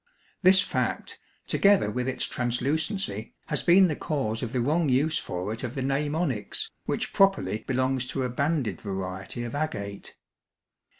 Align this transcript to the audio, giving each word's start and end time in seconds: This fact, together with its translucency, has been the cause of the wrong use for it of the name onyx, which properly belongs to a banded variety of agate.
This 0.41 0.61
fact, 0.61 1.19
together 1.45 1.91
with 1.91 2.07
its 2.09 2.25
translucency, 2.25 3.35
has 3.49 3.61
been 3.61 3.87
the 3.87 3.95
cause 3.95 4.41
of 4.41 4.51
the 4.51 4.59
wrong 4.59 4.89
use 4.89 5.19
for 5.19 5.53
it 5.53 5.63
of 5.63 5.75
the 5.75 5.83
name 5.83 6.15
onyx, 6.15 6.71
which 6.87 7.13
properly 7.13 7.59
belongs 7.67 8.07
to 8.07 8.23
a 8.23 8.29
banded 8.29 8.81
variety 8.81 9.43
of 9.43 9.53
agate. 9.53 10.15